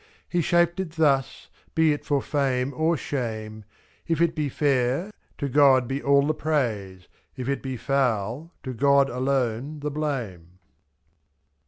He 0.27 0.41
shaped 0.41 0.79
it 0.79 0.93
thus, 0.93 1.47
be 1.75 1.93
it 1.93 2.03
for 2.03 2.23
fame 2.23 2.73
or 2.75 2.97
shame; 2.97 3.59
^Z. 3.61 3.65
If 4.07 4.19
it 4.19 4.33
be 4.35 4.49
fair— 4.49 5.11
to 5.37 5.47
God 5.47 5.87
be 5.87 6.01
all 6.01 6.25
the 6.25 6.33
praise, 6.33 7.07
If 7.35 7.47
it 7.47 7.61
be 7.61 7.77
foul— 7.77 8.49
to 8.63 8.73
God 8.73 9.11
alone 9.11 9.81
the 9.81 9.91
blame. 9.91 10.57